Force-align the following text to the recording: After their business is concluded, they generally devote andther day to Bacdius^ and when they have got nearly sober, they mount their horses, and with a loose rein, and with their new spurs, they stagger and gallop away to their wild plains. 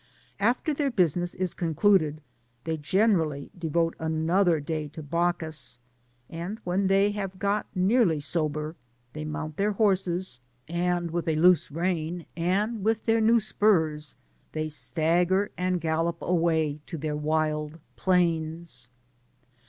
After 0.39 0.73
their 0.73 0.89
business 0.89 1.35
is 1.35 1.53
concluded, 1.53 2.21
they 2.63 2.75
generally 2.75 3.51
devote 3.55 3.95
andther 3.99 4.59
day 4.65 4.87
to 4.87 5.03
Bacdius^ 5.03 5.77
and 6.27 6.57
when 6.63 6.87
they 6.87 7.11
have 7.11 7.37
got 7.37 7.67
nearly 7.75 8.19
sober, 8.19 8.75
they 9.13 9.23
mount 9.25 9.57
their 9.57 9.73
horses, 9.73 10.39
and 10.67 11.11
with 11.11 11.27
a 11.27 11.35
loose 11.35 11.69
rein, 11.69 12.25
and 12.35 12.83
with 12.83 13.05
their 13.05 13.21
new 13.21 13.39
spurs, 13.39 14.15
they 14.53 14.67
stagger 14.69 15.51
and 15.55 15.79
gallop 15.79 16.17
away 16.19 16.79
to 16.87 16.97
their 16.97 17.15
wild 17.15 17.77
plains. 17.95 18.89